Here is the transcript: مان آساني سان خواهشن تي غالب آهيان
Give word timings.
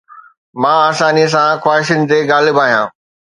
مان 0.61 0.77
آساني 0.89 1.25
سان 1.33 1.51
خواهشن 1.63 1.99
تي 2.09 2.17
غالب 2.29 2.57
آهيان 2.65 2.87